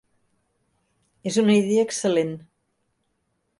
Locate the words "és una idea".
1.33-1.85